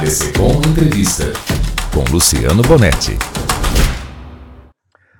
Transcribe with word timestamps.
ABC 0.00 0.32
Com 0.32 0.66
Entrevista, 0.66 1.24
com 1.92 2.10
Luciano 2.10 2.62
Bonetti. 2.62 3.18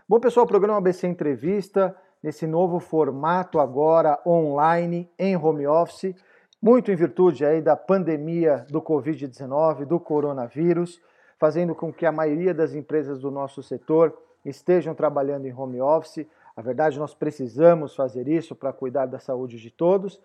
Bom, 0.09 0.19
pessoal, 0.19 0.47
programa 0.47 0.79
ABC 0.79 1.07
Entrevista, 1.07 1.95
nesse 2.23 2.47
novo 2.47 2.81
formato 2.81 3.61
agora 3.61 4.19
online, 4.27 5.07
em 5.19 5.37
home 5.37 5.67
office, 5.67 6.15
muito 6.63 6.91
em 6.91 6.97
virtude 6.97 7.45
aí 7.45 7.61
da 7.61 7.77
pandemia 7.77 8.65
do 8.71 8.81
Covid-19, 8.81 9.85
do 9.85 10.01
coronavírus, 10.01 10.99
fazendo 11.39 11.75
com 11.75 11.93
que 11.93 12.07
a 12.07 12.13
maioria 12.13 12.55
das 12.55 12.73
empresas 12.73 13.19
do 13.19 13.31
nosso 13.31 13.63
setor 13.63 14.17
estejam 14.47 14.95
trabalhando 14.95 15.45
em 15.45 15.53
home 15.53 15.79
office. 15.83 16.27
A 16.61 16.63
verdade, 16.63 16.99
nós 16.99 17.15
precisamos 17.15 17.97
fazer 17.97 18.29
isso 18.29 18.55
para 18.55 18.71
cuidar 18.71 19.07
da 19.07 19.19
saúde 19.19 19.57
de 19.57 19.71
todos. 19.71 20.21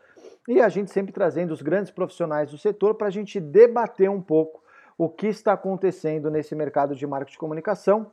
E 0.46 0.60
a 0.60 0.68
gente 0.68 0.92
sempre 0.92 1.14
trazendo 1.14 1.54
os 1.54 1.62
grandes 1.62 1.94
profissionais 1.94 2.52
do 2.52 2.58
setor 2.58 2.96
para 2.96 3.08
a 3.08 3.10
gente 3.10 3.40
debater 3.40 4.10
um 4.10 4.22
pouco 4.22 4.62
o 4.98 5.08
que 5.08 5.28
está 5.28 5.54
acontecendo 5.54 6.30
nesse 6.30 6.54
mercado 6.54 6.94
de 6.94 7.08
marketing 7.08 7.32
de 7.32 7.40
comunicação. 7.40 8.12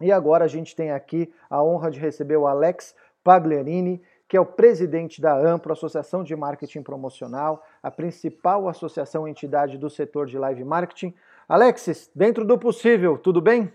E 0.00 0.10
agora 0.10 0.44
a 0.44 0.48
gente 0.48 0.74
tem 0.74 0.90
aqui 0.90 1.32
a 1.48 1.62
honra 1.62 1.88
de 1.88 2.00
receber 2.00 2.36
o 2.36 2.48
Alex 2.48 2.96
Pagliarini, 3.22 4.02
que 4.26 4.36
é 4.36 4.40
o 4.40 4.46
presidente 4.46 5.20
da 5.20 5.32
AMPRO, 5.32 5.72
Associação 5.72 6.24
de 6.24 6.34
Marketing 6.34 6.82
Promocional, 6.82 7.64
a 7.80 7.92
principal 7.92 8.68
associação 8.68 9.28
entidade 9.28 9.78
do 9.78 9.88
setor 9.88 10.26
de 10.26 10.36
live 10.36 10.64
marketing. 10.64 11.14
Alexis, 11.48 12.10
dentro 12.12 12.44
do 12.44 12.58
possível, 12.58 13.16
tudo 13.16 13.40
bem? 13.40 13.72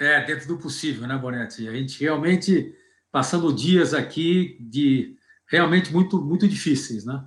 É, 0.00 0.24
dentro 0.24 0.48
do 0.48 0.58
possível, 0.58 1.06
né, 1.06 1.16
Bonetti? 1.16 1.68
A 1.68 1.72
gente 1.72 2.02
realmente 2.02 2.74
passando 3.12 3.52
dias 3.52 3.94
aqui 3.94 4.56
de 4.60 5.16
realmente 5.46 5.92
muito, 5.92 6.20
muito 6.20 6.48
difíceis, 6.48 7.04
né? 7.04 7.24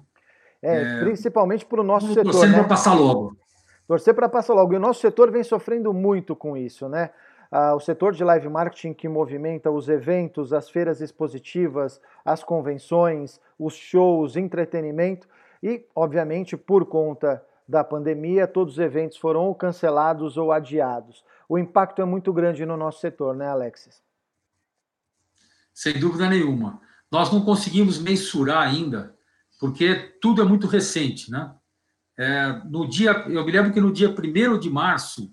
É, 0.62 0.82
é 0.82 1.00
principalmente 1.00 1.66
para 1.66 1.82
o 1.82 1.84
nosso 1.84 2.08
setor. 2.10 2.32
Torcer 2.32 2.50
né? 2.50 2.58
para 2.58 2.68
passar 2.68 2.94
logo. 2.94 3.38
Torcer 3.88 4.14
para 4.14 4.28
passar 4.28 4.54
logo. 4.54 4.73
E 4.73 4.76
o 4.76 4.80
nosso 4.80 5.00
setor 5.00 5.32
vem 5.32 5.44
sofrendo 5.44 5.94
muito 5.94 6.36
com 6.36 6.58
isso, 6.58 6.90
né? 6.90 7.10
Ah, 7.50 7.73
o 7.73 7.80
setor 7.80 8.14
de 8.14 8.23
live 8.23 8.50
marketing 8.50 8.94
que 8.94 9.08
movimenta 9.08 9.72
os 9.72 9.88
eventos, 9.88 10.52
as 10.52 10.70
feiras 10.70 11.00
expositivas, 11.00 12.02
as 12.26 12.44
convenções, 12.44 13.40
os 13.58 13.73
shows, 13.73 14.36
entretenimento 14.36 15.28
e, 15.64 15.86
obviamente, 15.95 16.58
por 16.58 16.86
conta 16.86 17.42
da 17.68 17.84
pandemia, 17.84 18.48
todos 18.48 18.76
os 18.76 18.80
eventos 18.80 19.18
foram 19.18 19.54
cancelados 19.54 20.38
ou 20.38 20.52
adiados. 20.52 21.23
O 21.50 21.58
impacto 21.58 22.02
é 22.02 22.06
muito 22.06 22.32
grande 22.32 22.66
no 22.66 22.78
nosso 22.78 23.00
setor, 23.00 23.36
né, 23.36 23.48
Alexis? 23.48 24.02
Sem 25.73 26.00
dúvida 26.00 26.30
nenhuma. 26.30 26.82
Nós 27.12 27.32
não 27.32 27.44
conseguimos 27.44 28.00
mensurar 28.00 28.68
ainda, 28.68 29.16
porque 29.60 29.95
tudo 30.22 30.42
é 30.42 30.45
muito 30.45 30.68
recente, 30.68 31.30
né? 31.30 31.54
É, 32.18 32.62
no 32.66 32.88
dia, 32.88 33.12
eu 33.30 33.45
me 33.45 33.52
lembro 33.52 33.72
que 33.72 33.80
no 33.80 33.94
dia 33.94 34.10
1 34.10 34.60
de 34.60 34.70
março, 34.70 35.32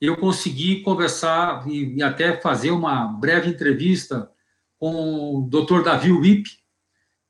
eu 0.00 0.16
consegui 0.16 0.82
conversar 0.82 1.66
e, 1.68 1.96
e, 1.96 2.02
até 2.02 2.40
fazer 2.40 2.70
uma 2.70 3.06
breve 3.06 3.48
entrevista 3.48 4.30
com 4.78 5.36
o 5.36 5.48
Dr. 5.48 5.82
Davi 5.84 6.12
Wip, 6.12 6.61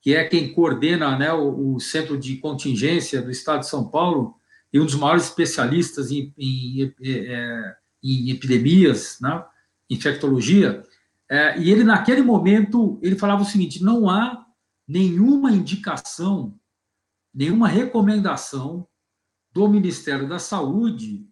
que 0.03 0.17
é 0.17 0.25
quem 0.25 0.53
coordena 0.53 1.17
né, 1.17 1.33
o, 1.33 1.75
o, 1.75 1.81
Centro 1.81 2.19
de 2.19 2.36
Contingência 2.39 3.23
do 3.23 3.30
Estado 3.30 3.61
de 3.61 3.68
São 3.68 3.89
Paulo 3.89 4.35
e 4.73 4.80
um 4.80 4.85
dos 4.85 4.96
maiores 4.96 5.24
especialistas 5.27 6.11
em, 6.11 6.35
em, 6.36 6.92
é, 7.01 7.77
em 8.02 8.30
epidemias, 8.30 9.18
né, 9.20 9.45
infectologia. 9.89 10.83
É, 11.30 11.57
e 11.58 11.70
ele, 11.70 11.85
naquele 11.85 12.20
momento, 12.20 12.98
ele 13.01 13.17
falava 13.17 13.42
o 13.42 13.46
seguinte, 13.46 13.83
não 13.83 14.11
há 14.11 14.45
nenhuma 14.89 15.52
indicação, 15.52 16.58
nenhuma 17.33 17.68
recomendação 17.68 18.89
do 19.52 19.68
Ministério 19.68 20.29
da 20.29 20.41
Saúde 20.41 21.24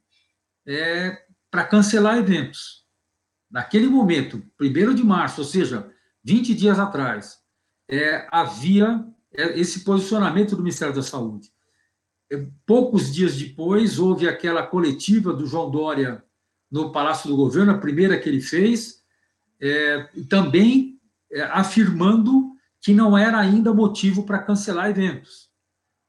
é, 0.64 1.25
para 1.50 1.64
cancelar 1.64 2.19
eventos. 2.19 2.84
Naquele 3.50 3.88
momento, 3.88 4.41
1 4.60 4.94
de 4.94 5.03
março, 5.03 5.41
ou 5.41 5.47
seja, 5.47 5.91
20 6.22 6.54
dias 6.54 6.78
atrás, 6.78 7.41
é, 7.91 8.28
havia 8.31 9.05
é, 9.33 9.59
esse 9.59 9.81
posicionamento 9.81 10.55
do 10.55 10.62
Ministério 10.62 10.95
da 10.95 11.03
Saúde. 11.03 11.53
É, 12.31 12.47
poucos 12.65 13.12
dias 13.12 13.37
depois, 13.37 13.99
houve 13.99 14.28
aquela 14.28 14.65
coletiva 14.65 15.33
do 15.33 15.45
João 15.45 15.71
Dória 15.71 16.25
no 16.71 16.93
Palácio 16.93 17.28
do 17.28 17.37
Governo, 17.37 17.73
a 17.73 17.78
primeira 17.78 18.17
que 18.17 18.28
ele 18.28 18.41
fez, 18.41 19.03
é, 19.61 20.09
também 20.28 21.01
é, 21.33 21.43
afirmando 21.43 22.53
que 22.81 22.95
não 22.95 23.19
era 23.19 23.39
ainda 23.39 23.75
motivo 23.75 24.25
para 24.25 24.39
cancelar 24.39 24.89
eventos, 24.89 25.51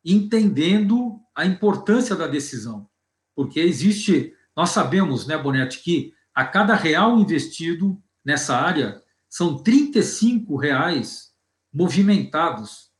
entendendo 0.05 1.19
a 1.35 1.45
importância 1.45 2.15
da 2.15 2.27
decisão, 2.27 2.87
porque 3.35 3.59
existe, 3.59 4.33
nós 4.55 4.69
sabemos, 4.69 5.25
né, 5.25 5.37
Bonetti, 5.37 5.81
que 5.83 6.13
a 6.33 6.45
cada 6.45 6.75
real 6.75 7.17
investido 7.17 8.01
nessa 8.23 8.55
área 8.55 9.01
são 9.27 9.61
35 9.61 10.55
reais 10.55 11.30
movimentados, 11.73 12.91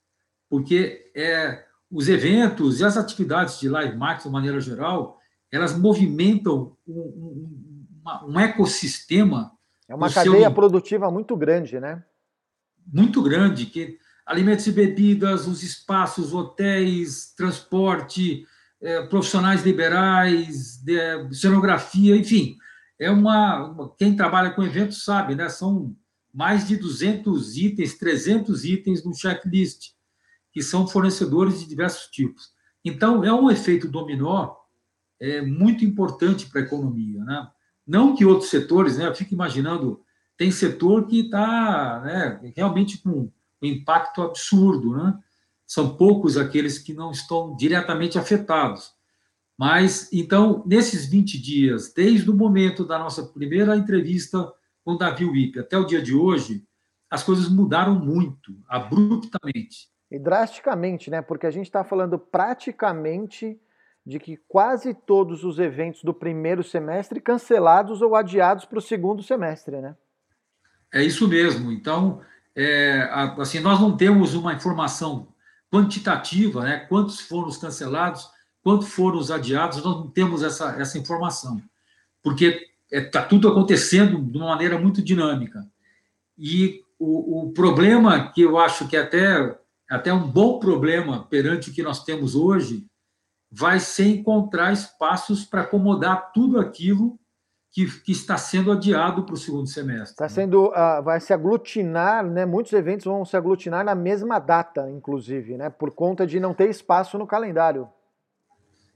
porque 0.50 1.12
é, 1.16 1.66
os 1.90 2.08
eventos 2.08 2.80
e 2.80 2.86
as 2.86 2.98
atividades 2.98 3.60
de 3.60 3.68
live 3.68 3.98
marketing, 3.98 4.30
de 4.30 4.34
maneira 4.34 4.60
geral, 4.60 5.20
elas 5.52 5.78
movimentam 5.78 6.78
um, 6.88 7.00
um, 8.06 8.30
um 8.30 8.40
ecossistema. 8.40 9.52
É 9.88 9.94
uma 9.94 10.12
cadeia 10.12 10.42
seu... 10.42 10.54
produtiva 10.54 11.12
muito 11.12 11.36
grande, 11.36 11.80
né? 11.80 12.04
Muito 12.92 13.22
grande, 13.22 13.66
que 13.66 13.98
alimentos 14.26 14.66
e 14.68 14.72
bebidas, 14.72 15.48
os 15.48 15.62
espaços, 15.62 16.34
hotéis, 16.34 17.34
transporte, 17.36 18.46
é, 18.82 19.04
profissionais 19.04 19.64
liberais, 19.64 20.78
de, 20.78 21.34
cenografia, 21.34 22.16
enfim, 22.16 22.58
é 22.98 23.12
uma 23.12 23.94
quem 23.98 24.16
trabalha 24.16 24.52
com 24.52 24.64
eventos 24.64 25.04
sabe, 25.04 25.36
né? 25.36 25.50
São 25.50 25.96
mais 26.34 26.68
de 26.68 26.78
200 26.78 27.58
itens, 27.58 27.98
300 27.98 28.66
itens 28.66 29.04
no 29.04 29.14
checklist, 29.14 29.92
que 30.52 30.62
são 30.62 30.88
fornecedores 30.88 31.60
de 31.60 31.68
diversos 31.68 32.08
tipos. 32.08 32.52
Então, 32.84 33.24
é 33.24 33.34
um 33.34 33.50
efeito 33.50 33.88
dominó 33.88 34.56
é, 35.20 35.42
muito 35.42 35.86
importante 35.86 36.48
para 36.48 36.62
a 36.62 36.64
economia. 36.64 37.24
Né? 37.24 37.48
Não 37.86 38.16
que 38.16 38.26
outros 38.26 38.50
setores, 38.50 38.98
né, 38.98 39.08
eu 39.08 39.16
fico 39.16 39.34
imaginando, 39.34 40.02
tem 40.38 40.50
setor 40.52 41.08
que 41.08 41.22
está 41.22 42.02
né, 42.04 42.54
realmente 42.56 42.98
com 42.98 43.30
um 43.62 43.66
impacto 43.66 44.22
absurdo. 44.22 44.96
Né? 44.96 45.18
São 45.68 45.96
poucos 45.96 46.38
aqueles 46.38 46.80
que 46.80 46.94
não 46.94 47.12
estão 47.12 47.56
diretamente 47.56 48.18
afetados. 48.18 48.92
Mas, 49.58 50.10
então, 50.12 50.64
nesses 50.66 51.06
20 51.06 51.40
dias, 51.40 51.94
desde 51.94 52.30
o 52.32 52.36
momento 52.36 52.84
da 52.84 52.98
nossa 52.98 53.24
primeira 53.28 53.78
entrevista 53.78 54.52
com 54.84 54.98
Davi 54.98 55.26
Wip 55.26 55.60
até 55.60 55.78
o 55.78 55.86
dia 55.86 56.02
de 56.02 56.16
hoje, 56.16 56.64
as 57.10 57.24
coisas 57.24 57.50
mudaram 57.50 57.96
muito, 57.96 58.56
abruptamente. 58.68 59.90
E 60.10 60.18
drasticamente, 60.18 61.10
né? 61.10 61.22
Porque 61.22 61.46
a 61.46 61.52
gente 61.52 61.66
está 61.66 61.84
falando 61.84 62.18
praticamente 62.18 63.60
de 64.06 64.20
que 64.20 64.38
quase 64.48 64.94
todos 64.94 65.44
os 65.44 65.60
eventos 65.60 66.04
do 66.04 66.14
primeiro 66.14 66.64
semestre 66.64 67.22
cancelados 67.22 68.02
ou 68.02 68.16
adiados 68.16 68.66
para 68.66 68.80
o 68.80 68.82
segundo 68.82 69.22
semestre, 69.22 69.80
né? 69.80 69.96
É 70.94 71.04
isso 71.04 71.28
mesmo. 71.28 71.72
Então, 71.72 72.22
é, 72.56 73.08
assim, 73.38 73.60
nós 73.60 73.80
não 73.80 73.96
temos 73.96 74.34
uma 74.34 74.54
informação 74.54 75.28
quantitativa, 75.72 76.64
né? 76.64 76.80
Quantos 76.90 77.22
foram 77.22 77.48
os 77.48 77.58
cancelados, 77.58 78.30
quantos 78.62 78.90
foram 78.90 79.18
os 79.18 79.32
adiados, 79.32 79.84
nós 79.84 79.96
não 79.96 80.10
temos 80.10 80.44
essa, 80.44 80.76
essa 80.80 80.98
informação. 80.98 81.62
Porque 82.22 82.68
está 82.92 83.20
é, 83.20 83.24
tá 83.24 83.24
tudo 83.24 83.48
acontecendo 83.48 84.22
de 84.22 84.38
uma 84.38 84.48
maneira 84.48 84.78
muito 84.78 85.02
dinâmica. 85.02 85.66
E 86.38 86.84
o, 87.00 87.48
o, 87.48 87.54
problema 87.54 88.32
que 88.32 88.42
eu 88.42 88.58
acho 88.60 88.88
que 88.88 88.98
é 88.98 89.02
até, 89.02 89.58
até 89.90 90.14
um 90.14 90.28
bom 90.28 90.60
problema 90.60 91.26
perante 91.30 91.70
o 91.70 91.74
que 91.74 91.82
nós 91.82 92.04
temos 92.04 92.36
hoje 92.36 92.86
vai 93.52 93.80
ser 93.80 94.08
encontrar 94.08 94.72
espaços 94.72 95.46
para 95.46 95.62
acomodar 95.62 96.32
tudo 96.32 96.60
aquilo 96.60 97.20
que, 97.72 97.86
que, 98.02 98.12
está 98.12 98.38
sendo 98.38 98.72
adiado 98.72 99.24
para 99.24 99.34
o 99.34 99.38
segundo 99.38 99.68
semestre. 99.68 100.12
Está 100.12 100.28
sendo, 100.28 100.68
uh, 100.68 101.02
vai 101.04 101.20
se 101.20 101.34
aglutinar, 101.34 102.26
né? 102.26 102.46
Muitos 102.46 102.74
eventos 102.74 103.06
vão 103.06 103.24
se 103.24 103.36
aglutinar 103.36 103.84
na 103.84 103.96
mesma 103.96 104.40
data, 104.40 104.90
inclusive, 104.90 105.58
né? 105.58 105.70
Por 105.70 105.92
conta 105.92 106.28
de 106.28 106.40
não 106.40 106.54
ter 106.54 106.70
espaço 106.70 107.18
no 107.18 107.26
calendário. 107.26 107.88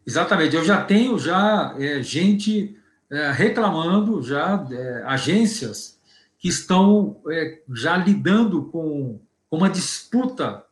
Exatamente. 0.05 0.55
Eu 0.55 0.63
já 0.63 0.83
tenho 0.83 1.17
já 1.17 1.73
é, 1.79 2.01
gente 2.01 2.77
é, 3.11 3.31
reclamando 3.31 4.21
já 4.21 4.67
é, 4.71 5.03
agências 5.05 5.99
que 6.37 6.47
estão 6.47 7.21
é, 7.29 7.61
já 7.73 7.97
lidando 7.97 8.65
com, 8.65 9.19
uma 9.49 9.69
disputa 9.69 10.65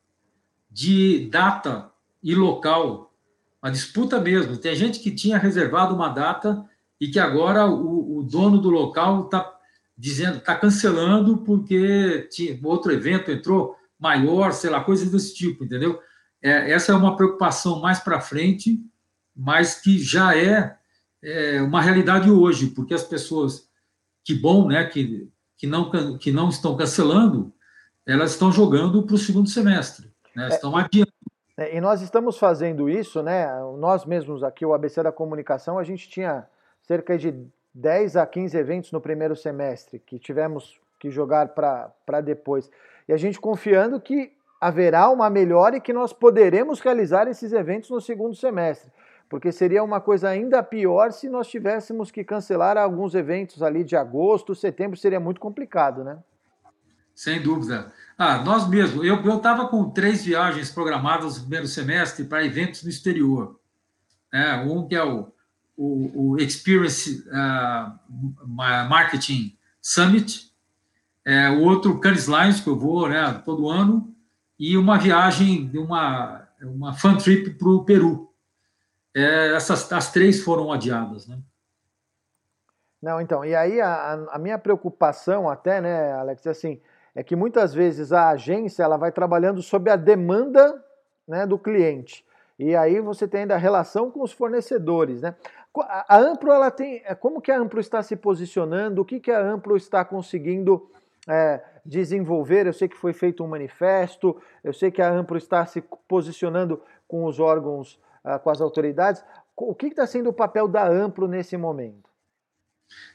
de 0.70 1.30
data 1.30 1.90
e 2.22 2.36
local, 2.36 3.14
uma 3.62 3.72
disputa 3.72 4.20
mesmo. 4.20 4.58
Tem 4.58 4.76
gente 4.76 5.00
que 5.00 5.12
tinha 5.12 5.38
reservado 5.38 5.96
uma 5.96 6.10
data 6.10 6.66
e 7.00 7.08
que 7.08 7.20
agora 7.20 7.66
o, 7.66 8.18
o 8.18 8.24
dono 8.24 8.58
do 8.60 8.70
local 8.70 9.26
está 9.26 9.58
dizendo, 9.98 10.38
está 10.38 10.56
cancelando 10.56 11.38
porque 11.38 12.28
tinha, 12.32 12.60
outro 12.64 12.92
evento 12.92 13.32
entrou 13.32 13.78
maior, 13.98 14.52
sei 14.52 14.70
lá, 14.70 14.84
coisas 14.84 15.10
desse 15.10 15.34
tipo, 15.34 15.64
entendeu? 15.64 16.00
É, 16.42 16.72
essa 16.72 16.92
é 16.92 16.96
uma 16.96 17.16
preocupação 17.16 17.80
mais 17.80 18.00
para 18.00 18.20
frente 18.20 18.84
mas 19.36 19.76
que 19.76 19.98
já 19.98 20.38
é, 20.38 20.76
é 21.24 21.62
uma 21.62 21.82
realidade 21.82 22.30
hoje, 22.30 22.68
porque 22.68 22.94
as 22.94 23.04
pessoas, 23.04 23.70
que 24.24 24.34
bom, 24.34 24.68
né, 24.68 24.84
que, 24.86 25.30
que, 25.58 25.66
não, 25.66 25.90
que 26.18 26.32
não 26.32 26.50
estão 26.50 26.76
cancelando, 26.76 27.54
elas 28.06 28.32
estão 28.32 28.52
jogando 28.52 29.04
para 29.04 29.16
o 29.16 29.18
segundo 29.18 29.50
semestre, 29.50 30.12
né, 30.36 30.46
é, 30.46 30.50
estão 30.50 30.76
adiando. 30.76 31.12
É, 31.58 31.78
e 31.78 31.80
nós 31.82 32.02
estamos 32.02 32.38
fazendo 32.38 32.90
isso, 32.90 33.22
né? 33.22 33.48
Nós 33.78 34.06
mesmos 34.06 34.44
aqui, 34.44 34.66
o 34.66 34.74
ABC 34.74 35.02
da 35.04 35.12
Comunicação, 35.12 35.78
a 35.78 35.84
gente 35.84 36.10
tinha 36.10 36.46
cerca 36.82 37.18
de 37.18 37.34
10 37.74 38.18
a 38.18 38.26
15 38.26 38.58
eventos 38.58 38.92
no 38.92 39.00
primeiro 39.00 39.36
semestre 39.36 40.00
que 40.00 40.20
tivemos 40.20 40.80
que 41.00 41.10
jogar 41.10 41.50
para 41.50 42.22
depois. 42.22 42.70
E 43.08 43.14
a 43.14 43.18
gente 43.18 43.40
confiando 43.40 44.00
que 44.00 44.34
haverá 44.60 45.10
uma 45.10 45.30
melhora 45.30 45.78
e 45.78 45.82
que 45.82 45.94
nós 45.94 46.14
poderemos 46.14 46.80
realizar 46.80 47.28
esses 47.28 47.52
eventos 47.52 47.90
no 47.90 48.00
segundo 48.00 48.36
semestre. 48.36 48.92
Porque 49.34 49.52
seria 49.52 49.84
uma 49.84 50.00
coisa 50.00 50.30
ainda 50.30 50.62
pior 50.62 51.12
se 51.12 51.28
nós 51.28 51.48
tivéssemos 51.48 52.12
que 52.12 52.24
cancelar 52.24 52.78
alguns 52.78 53.16
eventos 53.16 53.64
ali 53.64 53.84
de 53.84 53.96
agosto, 53.96 54.54
setembro, 54.54 54.96
seria 54.96 55.20
muito 55.20 55.42
complicado, 55.42 56.04
né? 56.04 56.20
Sem 57.16 57.42
dúvida. 57.42 57.92
Ah, 58.16 58.44
nós 58.44 58.70
mesmos. 58.70 59.04
Eu 59.04 59.18
estava 59.36 59.68
com 59.70 59.90
três 59.90 60.24
viagens 60.24 60.70
programadas 60.70 61.38
no 61.38 61.42
primeiro 61.42 61.66
semestre 61.66 62.26
para 62.26 62.46
eventos 62.46 62.84
no 62.84 62.92
exterior. 62.92 63.60
É, 64.32 64.58
um 64.58 64.88
que 64.88 64.96
é 64.96 65.04
o, 65.04 65.34
o, 65.76 66.34
o 66.34 66.38
Experience 66.38 67.28
uh, 67.28 68.48
Marketing 68.48 69.58
Summit, 69.82 70.54
é, 71.26 71.50
o 71.50 71.62
outro 71.62 72.00
Cannes 72.00 72.28
Lines, 72.28 72.60
que 72.62 72.70
eu 72.70 72.78
vou 72.78 73.10
né, 73.10 73.42
todo 73.44 73.68
ano, 73.68 74.16
e 74.60 74.78
uma 74.78 75.00
viagem, 75.00 75.72
uma, 75.74 76.48
uma 76.62 76.94
fan 76.94 77.16
trip 77.16 77.56
para 77.56 77.70
o 77.70 77.84
Peru. 77.84 78.32
É, 79.16 79.54
essas 79.56 79.92
as 79.92 80.12
três 80.12 80.42
foram 80.42 80.72
adiadas, 80.72 81.28
né? 81.28 81.40
Não, 83.02 83.20
então, 83.20 83.44
e 83.44 83.54
aí 83.54 83.82
a, 83.82 84.14
a 84.32 84.40
minha 84.40 84.58
preocupação 84.58 85.50
até, 85.50 85.82
né, 85.82 86.14
Alex, 86.14 86.46
é 86.46 86.50
assim, 86.50 86.82
é 87.14 87.22
que 87.22 87.36
muitas 87.36 87.74
vezes 87.74 88.14
a 88.14 88.30
agência 88.30 88.82
ela 88.82 88.96
vai 88.96 89.12
trabalhando 89.12 89.62
sob 89.62 89.92
a 89.92 89.98
demanda 89.98 90.82
né, 91.28 91.46
do 91.46 91.60
cliente. 91.60 92.26
E 92.58 92.76
aí 92.76 93.02
você 93.02 93.28
tem 93.28 93.42
ainda 93.42 93.56
a 93.56 93.58
relação 93.58 94.10
com 94.10 94.22
os 94.22 94.32
fornecedores, 94.32 95.22
né? 95.22 95.36
A 96.08 96.18
Amplo, 96.18 96.52
ela 96.52 96.70
tem, 96.70 97.02
é, 97.04 97.16
como 97.16 97.42
que 97.42 97.52
a 97.52 97.58
Amplo 97.58 97.80
está 97.80 98.02
se 98.04 98.16
posicionando? 98.16 99.02
O 99.02 99.06
que, 99.06 99.20
que 99.20 99.32
a 99.32 99.40
Amplo 99.40 99.76
está 99.76 100.06
conseguindo 100.06 100.90
é, 101.28 101.62
desenvolver. 101.86 102.68
Eu 102.68 102.74
sei 102.74 102.88
que 102.88 102.98
foi 102.98 103.14
feito 103.14 103.44
um 103.44 103.48
manifesto, 103.48 104.42
eu 104.64 104.74
sei 104.74 104.92
que 104.92 105.02
a 105.02 105.10
Ampro 105.10 105.38
está 105.38 105.66
se 105.66 105.82
posicionando 106.08 106.82
com 107.08 107.26
os 107.26 107.40
órgãos, 107.40 108.00
com 108.42 108.50
as 108.50 108.62
autoridades. 108.62 109.24
O 109.56 109.76
que 109.76 109.88
está 109.88 110.08
sendo 110.08 110.30
o 110.30 110.34
papel 110.34 110.68
da 110.68 110.88
Ampro 110.88 111.28
nesse 111.28 111.58
momento? 111.58 112.10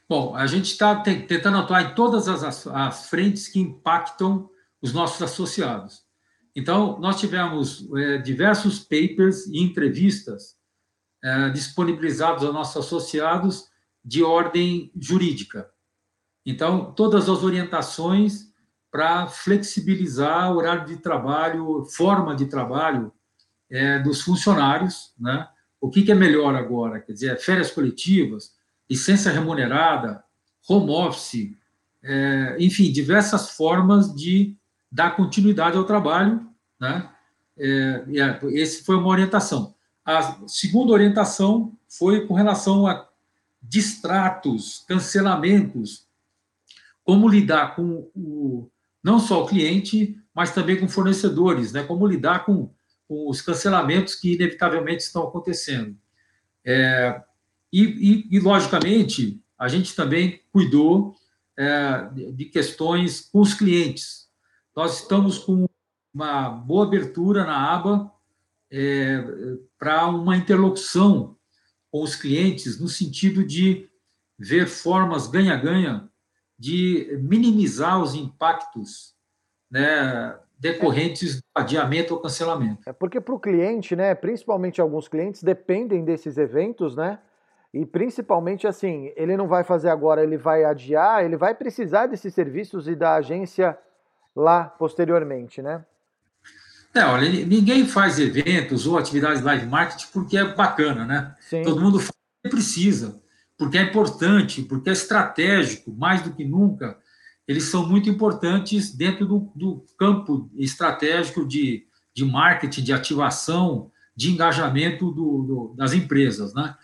Bom, 0.07 0.35
a 0.35 0.47
gente 0.47 0.71
está 0.71 0.95
tentando 1.01 1.57
atuar 1.57 1.83
em 1.83 1.95
todas 1.95 2.27
as, 2.27 2.67
as, 2.67 3.09
frentes 3.09 3.47
que 3.47 3.59
impactam 3.59 4.49
os 4.81 4.93
nossos 4.93 5.21
associados. 5.21 6.03
Então, 6.55 6.99
nós 6.99 7.19
tivemos 7.19 7.87
é, 7.95 8.17
diversos 8.17 8.79
papers 8.79 9.45
e 9.47 9.61
entrevistas 9.61 10.57
é, 11.23 11.49
disponibilizados 11.49 12.43
aos 12.43 12.53
nossos 12.53 12.85
associados 12.85 13.69
de 14.03 14.23
ordem 14.23 14.91
jurídica. 14.99 15.69
Então, 16.45 16.91
todas 16.93 17.29
as 17.29 17.43
orientações 17.43 18.49
para 18.91 19.27
flexibilizar 19.27 20.51
o 20.51 20.57
horário 20.57 20.85
de 20.85 20.97
trabalho, 20.97 21.85
forma 21.85 22.35
de 22.35 22.47
trabalho 22.47 23.13
é, 23.69 23.99
dos 23.99 24.21
funcionários, 24.21 25.13
né? 25.19 25.47
O 25.81 25.89
que, 25.89 26.03
que, 26.03 26.11
é 26.11 26.15
melhor 26.15 26.55
agora? 26.55 26.99
Quer 26.99 27.13
dizer, 27.13 27.39
férias 27.39 27.71
coletivas, 27.71 28.53
licença 28.89 29.31
remunerada, 29.31 30.23
home 30.67 30.91
office, 30.91 31.55
é, 32.03 32.57
enfim, 32.59 32.91
diversas 32.91 33.51
formas 33.51 34.13
de 34.13 34.57
dar 34.91 35.15
continuidade 35.15 35.77
ao 35.77 35.85
trabalho, 35.85 36.45
né? 36.79 37.09
É, 37.57 38.03
é 38.15 38.39
esse 38.53 38.83
foi 38.83 38.95
uma 38.95 39.07
orientação. 39.09 39.75
A 40.03 40.47
segunda 40.47 40.91
orientação 40.91 41.77
foi 41.87 42.25
com 42.25 42.33
relação 42.33 42.87
a 42.87 43.07
distratos, 43.61 44.83
cancelamentos 44.87 46.07
como 47.09 47.27
lidar 47.27 47.75
com 47.75 48.07
o, 48.15 48.69
não 49.03 49.19
só 49.19 49.43
o 49.43 49.47
cliente, 49.47 50.15
mas 50.31 50.53
também 50.53 50.79
com 50.79 50.87
fornecedores, 50.87 51.71
né? 51.71 51.83
como 51.83 52.05
lidar 52.05 52.45
com, 52.45 52.69
com 53.09 53.27
os 53.27 53.41
cancelamentos 53.41 54.13
que 54.13 54.35
inevitavelmente 54.35 55.01
estão 55.01 55.23
acontecendo. 55.23 55.97
É, 56.63 57.19
e, 57.73 57.83
e, 57.83 58.37
e, 58.37 58.39
logicamente, 58.39 59.41
a 59.57 59.67
gente 59.67 59.95
também 59.95 60.43
cuidou 60.51 61.15
é, 61.57 62.07
de 62.31 62.45
questões 62.45 63.21
com 63.21 63.39
os 63.39 63.55
clientes. 63.55 64.29
Nós 64.75 65.01
estamos 65.01 65.39
com 65.39 65.67
uma 66.13 66.49
boa 66.49 66.85
abertura 66.85 67.43
na 67.43 67.73
aba 67.73 68.11
é, 68.71 69.23
para 69.79 70.07
uma 70.07 70.37
interlocução 70.37 71.35
com 71.91 72.03
os 72.03 72.15
clientes, 72.15 72.79
no 72.79 72.87
sentido 72.87 73.43
de 73.43 73.89
ver 74.37 74.67
formas 74.67 75.25
ganha-ganha 75.25 76.07
de 76.57 77.17
minimizar 77.21 78.01
os 78.01 78.13
impactos 78.13 79.15
né, 79.71 80.37
decorrentes 80.59 81.37
do 81.37 81.43
adiamento 81.55 82.13
ou 82.13 82.21
cancelamento. 82.21 82.81
É 82.85 82.93
porque 82.93 83.21
para 83.21 83.33
o 83.33 83.39
cliente, 83.39 83.95
né, 83.95 84.13
principalmente 84.13 84.81
alguns 84.81 85.07
clientes 85.07 85.41
dependem 85.41 86.03
desses 86.03 86.37
eventos, 86.37 86.95
né? 86.95 87.19
E 87.73 87.85
principalmente 87.85 88.67
assim, 88.67 89.11
ele 89.15 89.37
não 89.37 89.47
vai 89.47 89.63
fazer 89.63 89.89
agora, 89.89 90.23
ele 90.23 90.37
vai 90.37 90.65
adiar, 90.65 91.23
ele 91.23 91.37
vai 91.37 91.53
precisar 91.53 92.07
desses 92.07 92.33
serviços 92.33 92.87
e 92.87 92.95
da 92.95 93.15
agência 93.15 93.77
lá 94.35 94.63
posteriormente, 94.65 95.61
né? 95.61 95.85
É, 96.93 97.05
olha, 97.05 97.29
ninguém 97.29 97.85
faz 97.85 98.17
eventos 98.19 98.87
ou 98.87 98.97
atividades 98.97 99.43
live 99.43 99.67
marketing 99.67 100.07
porque 100.11 100.37
é 100.37 100.43
bacana, 100.43 101.05
né? 101.05 101.35
Sim. 101.39 101.61
Todo 101.61 101.79
mundo 101.79 101.99
faz 101.99 102.11
precisa 102.49 103.21
porque 103.59 103.77
é 103.77 103.83
importante, 103.83 104.61
porque 104.63 104.89
é 104.89 104.93
estratégico, 104.93 105.91
mais 105.91 106.21
do 106.21 106.31
que 106.31 106.45
nunca, 106.45 106.97
eles 107.49 107.63
são 107.63 107.83
muito 107.83 108.07
importantes 108.07 108.95
dentro 108.95 109.25
do, 109.25 109.51
do 109.55 109.83
campo 109.97 110.51
estratégico 110.55 111.43
de, 111.43 111.87
de 112.13 112.23
marketing, 112.23 112.83
de 112.83 112.93
ativação, 112.93 113.91
de 114.15 114.29
engajamento 114.29 115.09
do, 115.11 115.41
do, 115.41 115.73
das 115.75 115.91
empresas. 115.93 116.53
Né? 116.53 116.77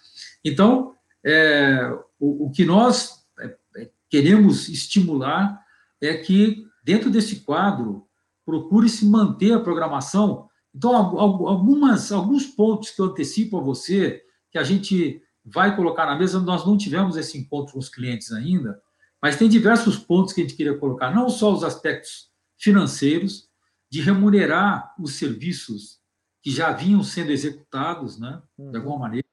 Então, 0.43 0.95
é, 1.24 1.88
o, 2.19 2.48
o, 2.48 2.50
que 2.50 2.65
nós 2.65 3.27
é, 3.39 3.55
é 3.77 3.91
queremos 4.10 4.67
estimular 4.67 5.62
é 6.01 6.15
que, 6.15 6.65
dentro 6.84 7.12
desse 7.12 7.41
quadro, 7.41 8.07
procure-se 8.43 9.05
manter 9.05 9.53
a 9.53 9.60
programação. 9.60 10.50
Então, 10.74 10.95
algumas, 10.95 12.12
alguns 12.12 12.48
pontos 12.48 12.89
que 12.89 13.00
eu 13.00 13.05
antecipo 13.05 13.60
a 13.60 13.62
você, 13.62 14.24
que 14.50 14.57
a 14.57 14.63
gente 14.63 15.22
vai 15.45 15.75
colocar 15.75 16.07
na 16.07 16.17
mesa. 16.17 16.39
Nós 16.39 16.65
não 16.65 16.75
tivemos 16.75 17.17
esse 17.17 17.38
encontro 17.38 17.74
com 17.74 17.79
os 17.79 17.88
clientes 17.88 18.31
ainda, 18.31 18.81
mas 19.25 19.38
tem 19.38 19.50
diversos 19.50 19.98
pontos 19.98 20.34
que 20.34 20.41
a 20.41 20.44
gente 20.44 20.55
queria 20.55 20.77
colocar, 20.77 21.10
não 21.10 21.29
só 21.29 21.51
os 21.51 21.63
aspectos 21.63 22.29
financeiros, 22.60 23.50
de 23.89 24.00
remunerar 24.00 24.94
os 25.00 25.17
serviços 25.17 25.98
que 26.44 26.51
já 26.51 26.72
vinham 26.72 27.01
sendo 27.01 27.32
executados, 27.32 28.20
né, 28.20 28.39
de 28.55 28.65
uhum. 28.65 28.75
alguma 28.75 29.00
maneira. 29.00 29.27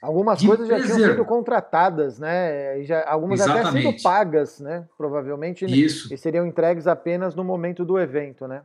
Algumas 0.00 0.40
coisas 0.40 0.68
já 0.68 0.80
tinham 0.80 0.96
sido 0.96 1.24
contratadas, 1.24 2.20
né? 2.20 2.84
Já, 2.84 3.04
algumas 3.04 3.40
Exatamente. 3.40 3.66
até 3.66 3.82
sendo 3.82 4.02
pagas, 4.04 4.60
né? 4.60 4.88
Provavelmente. 4.96 5.64
Isso. 5.64 6.14
E 6.14 6.16
seriam 6.16 6.46
entregues 6.46 6.86
apenas 6.86 7.34
no 7.34 7.42
momento 7.42 7.84
do 7.84 7.98
evento, 7.98 8.46
né? 8.46 8.62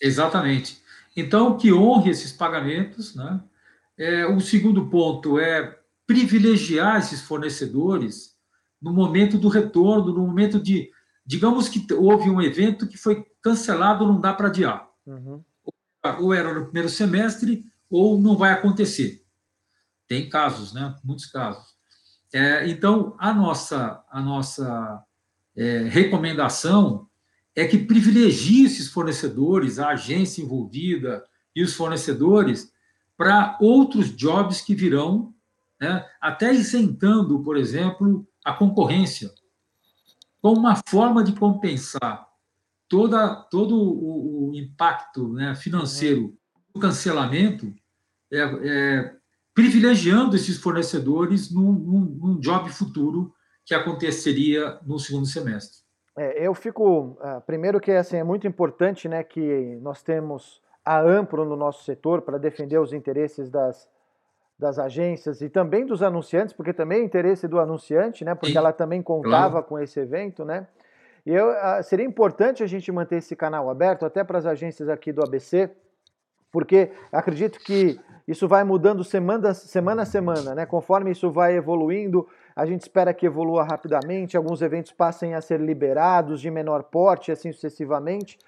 Exatamente. 0.00 0.80
Então, 1.16 1.56
que 1.56 1.72
honre 1.72 2.10
esses 2.10 2.30
pagamentos, 2.30 3.16
né? 3.16 3.40
É, 3.98 4.24
o 4.24 4.38
segundo 4.38 4.86
ponto 4.88 5.36
é 5.40 5.76
privilegiar 6.06 7.00
esses 7.00 7.22
fornecedores 7.22 8.29
no 8.80 8.92
momento 8.92 9.38
do 9.38 9.48
retorno, 9.48 10.12
no 10.12 10.26
momento 10.26 10.60
de. 10.60 10.90
Digamos 11.24 11.68
que 11.68 11.86
houve 11.92 12.30
um 12.30 12.40
evento 12.40 12.88
que 12.88 12.96
foi 12.96 13.24
cancelado, 13.42 14.06
não 14.06 14.20
dá 14.20 14.32
para 14.32 14.48
adiar. 14.48 14.88
Uhum. 15.06 15.42
Ou 16.20 16.32
era 16.34 16.52
no 16.54 16.64
primeiro 16.64 16.88
semestre, 16.88 17.64
ou 17.88 18.18
não 18.18 18.36
vai 18.36 18.52
acontecer. 18.52 19.24
Tem 20.08 20.28
casos, 20.28 20.72
né? 20.72 20.96
Muitos 21.04 21.26
casos. 21.26 21.74
É, 22.32 22.68
então, 22.68 23.14
a 23.18 23.32
nossa, 23.32 24.02
a 24.10 24.20
nossa 24.20 25.04
é, 25.56 25.82
recomendação 25.82 27.08
é 27.54 27.66
que 27.66 27.78
privilegie 27.78 28.64
esses 28.64 28.88
fornecedores, 28.88 29.78
a 29.78 29.90
agência 29.90 30.42
envolvida 30.42 31.24
e 31.54 31.62
os 31.62 31.74
fornecedores, 31.74 32.72
para 33.16 33.58
outros 33.60 34.14
jobs 34.16 34.60
que 34.60 34.74
virão 34.74 35.34
né? 35.80 36.06
até 36.20 36.52
isentando, 36.52 37.42
por 37.42 37.56
exemplo, 37.56 38.26
a 38.44 38.52
concorrência, 38.52 39.30
como 40.40 40.58
uma 40.58 40.76
forma 40.88 41.22
de 41.22 41.32
compensar 41.32 42.28
toda, 42.88 43.36
todo 43.50 43.76
o, 43.76 44.50
o 44.50 44.54
impacto 44.54 45.32
né, 45.32 45.54
financeiro 45.54 46.34
do 46.74 46.80
cancelamento, 46.80 47.72
é, 48.32 48.38
é, 48.38 49.16
privilegiando 49.54 50.36
esses 50.36 50.58
fornecedores 50.58 51.52
num, 51.52 51.72
num, 51.72 52.00
num 52.00 52.40
job 52.40 52.70
futuro 52.70 53.32
que 53.64 53.74
aconteceria 53.74 54.78
no 54.84 54.98
segundo 54.98 55.26
semestre. 55.26 55.80
É, 56.16 56.46
eu 56.46 56.54
fico, 56.54 57.16
uh, 57.20 57.40
primeiro 57.46 57.80
que 57.80 57.92
assim, 57.92 58.16
é 58.16 58.24
muito 58.24 58.46
importante 58.46 59.08
né, 59.08 59.22
que 59.22 59.78
nós 59.80 60.02
temos 60.02 60.60
a 60.84 61.00
Ampro 61.00 61.44
no 61.44 61.56
nosso 61.56 61.84
setor 61.84 62.22
para 62.22 62.38
defender 62.38 62.78
os 62.78 62.92
interesses 62.92 63.48
das, 63.48 63.88
das 64.60 64.78
agências 64.78 65.40
e 65.40 65.48
também 65.48 65.86
dos 65.86 66.02
anunciantes, 66.02 66.52
porque 66.52 66.72
também 66.72 67.00
é 67.00 67.04
interesse 67.04 67.48
do 67.48 67.58
anunciante, 67.58 68.24
né, 68.24 68.34
porque 68.34 68.56
ela 68.56 68.72
também 68.72 69.02
contava 69.02 69.52
claro. 69.52 69.66
com 69.66 69.78
esse 69.78 69.98
evento, 69.98 70.44
né? 70.44 70.66
E 71.24 71.32
eu, 71.34 71.48
uh, 71.48 71.82
seria 71.82 72.04
importante 72.04 72.62
a 72.62 72.66
gente 72.66 72.92
manter 72.92 73.16
esse 73.16 73.34
canal 73.34 73.68
aberto 73.70 74.04
até 74.04 74.22
para 74.22 74.38
as 74.38 74.46
agências 74.46 74.88
aqui 74.88 75.12
do 75.12 75.22
ABC, 75.22 75.70
porque 76.52 76.90
acredito 77.10 77.58
que 77.58 77.98
isso 78.28 78.46
vai 78.46 78.62
mudando 78.64 79.02
semana, 79.02 79.54
semana 79.54 80.02
a 80.02 80.06
semana, 80.06 80.54
né? 80.54 80.66
Conforme 80.66 81.10
isso 81.10 81.30
vai 81.30 81.54
evoluindo, 81.56 82.28
a 82.54 82.66
gente 82.66 82.82
espera 82.82 83.14
que 83.14 83.26
evolua 83.26 83.64
rapidamente, 83.64 84.36
alguns 84.36 84.60
eventos 84.60 84.92
passem 84.92 85.34
a 85.34 85.40
ser 85.40 85.60
liberados 85.60 86.40
de 86.40 86.50
menor 86.50 86.82
porte, 86.84 87.32
assim 87.32 87.52
sucessivamente. 87.52 88.38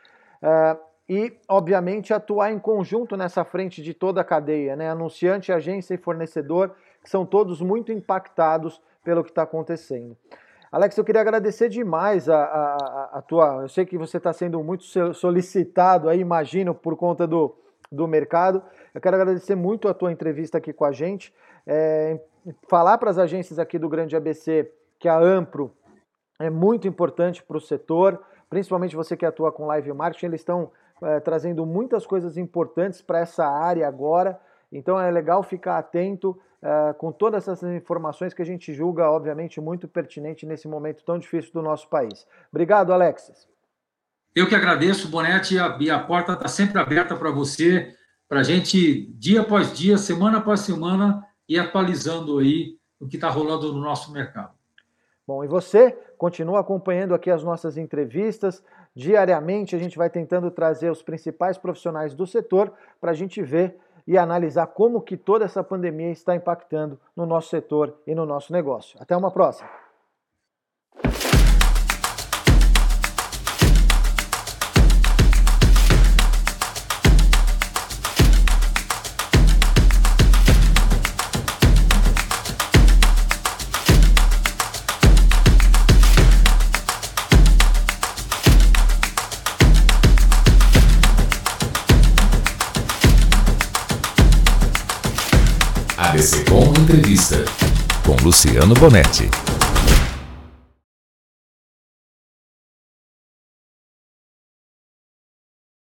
Uh, 0.43 0.79
e, 1.09 1.37
obviamente, 1.49 2.15
atuar 2.15 2.53
em 2.53 2.59
conjunto 2.59 3.17
nessa 3.17 3.45
frente 3.45 3.83
de 3.83 3.93
toda 3.93 4.21
a 4.21 4.25
cadeia, 4.25 4.77
né? 4.77 4.89
Anunciante, 4.89 5.53
agência 5.53 5.95
e 5.95 5.99
fornecedor, 5.99 6.75
que 7.03 7.11
são 7.11 7.27
todos 7.27 7.61
muito 7.61 7.93
impactados 7.93 8.81
pelo 9.05 9.25
que 9.25 9.31
está 9.31 9.43
acontecendo. 9.43 10.17
Alex, 10.71 10.97
eu 10.97 11.05
queria 11.05 11.21
agradecer 11.21 11.69
demais 11.69 12.29
a, 12.31 12.45
a, 12.45 13.11
a 13.19 13.23
tua. 13.23 13.63
Eu 13.63 13.69
sei 13.69 13.85
que 13.85 13.99
você 13.99 14.17
está 14.17 14.33
sendo 14.33 14.63
muito 14.63 14.85
solicitado 15.15 16.09
aí, 16.09 16.21
imagino, 16.21 16.75
por 16.75 16.97
conta 16.97 17.27
do, 17.27 17.55
do 17.91 18.09
mercado. 18.09 18.63
Eu 18.95 19.01
quero 19.01 19.17
agradecer 19.17 19.55
muito 19.55 19.87
a 19.87 19.93
tua 19.93 20.11
entrevista 20.11 20.57
aqui 20.57 20.73
com 20.73 20.87
a 20.87 20.93
gente. 20.93 21.35
É, 21.67 22.19
falar 22.69 22.97
para 22.97 23.11
as 23.11 23.19
agências 23.19 23.59
aqui 23.59 23.79
do 23.79 23.89
Grande 23.89 24.17
ABC 24.17 24.73
que 24.99 25.09
a 25.09 25.19
Ampro 25.19 25.73
é 26.39 26.49
muito 26.49 26.89
importante 26.89 27.43
para 27.43 27.57
o 27.57 27.61
setor, 27.61 28.21
principalmente 28.49 28.97
você 28.97 29.17
que 29.17 29.27
atua 29.27 29.53
com 29.53 29.67
live 29.67 29.93
marketing, 29.93 30.27
eles 30.27 30.41
estão 30.41 30.71
é, 31.03 31.21
trazendo 31.21 31.67
muitas 31.67 32.07
coisas 32.07 32.37
importantes 32.37 33.03
para 33.03 33.19
essa 33.19 33.47
área 33.47 33.87
agora. 33.87 34.41
Então 34.71 34.99
é 34.99 35.11
legal 35.11 35.43
ficar 35.43 35.79
atento 35.79 36.39
é, 36.63 36.93
com 36.95 37.11
todas 37.11 37.49
essas 37.49 37.75
informações 37.75 38.33
que 38.33 38.41
a 38.41 38.47
gente 38.47 38.73
julga, 38.73 39.11
obviamente, 39.11 39.61
muito 39.61 39.89
pertinente 39.89 40.47
nesse 40.47 40.69
momento 40.69 41.05
tão 41.05 41.19
difícil 41.19 41.53
do 41.53 41.61
nosso 41.61 41.89
país. 41.89 42.27
Obrigado, 42.51 42.93
Alexis. 42.93 43.49
Eu 44.35 44.49
que 44.49 44.55
agradeço, 44.55 45.09
Bonete, 45.09 45.57
e 45.81 45.91
a, 45.91 45.99
porta 45.99 46.33
está 46.33 46.49
sempre 46.49 46.81
aberta 46.81 47.15
para 47.15 47.31
você, 47.31 47.95
para 48.27 48.41
a 48.41 48.43
gente, 48.43 49.13
dia 49.13 49.43
após 49.43 49.77
dia, 49.77 49.99
semana 49.99 50.39
após 50.39 50.61
semana, 50.61 51.23
ir 51.47 51.59
atualizando 51.59 52.39
aí 52.39 52.79
o 52.99 53.07
que 53.07 53.17
está 53.17 53.29
rolando 53.29 53.73
no 53.75 53.81
nosso 53.81 54.11
mercado. 54.11 54.55
Bom, 55.27 55.45
e 55.45 55.47
você 55.47 55.93
continua 56.19 56.61
acompanhando 56.61 57.15
aqui 57.15 57.31
as 57.31 57.45
nossas 57.45 57.77
entrevistas. 57.77 58.63
Diariamente 58.95 59.77
a 59.77 59.79
gente 59.79 59.97
vai 59.97 60.11
tentando 60.11 60.51
trazer 60.51 60.91
os 60.91 61.03
principais 61.03 61.57
profissionais 61.57 62.15
do 62.15 62.27
setor 62.27 62.73
para 63.01 63.13
a 63.13 63.15
gente 63.15 63.41
ver 63.43 63.79
e 64.07 64.19
analisar 64.19 64.67
como 64.67 65.01
que 65.01 65.17
toda 65.17 65.45
essa 65.45 65.63
pandemia 65.63 66.11
está 66.11 66.35
impactando 66.35 66.99
no 67.17 67.25
nosso 67.25 67.49
setor 67.49 67.97
e 68.07 68.15
no 68.15 68.27
nosso 68.27 68.53
negócio. 68.53 68.99
Até 69.01 69.17
uma 69.17 69.31
próxima. 69.31 69.71
Luciano 98.23 98.73
Bonetti. 98.75 99.52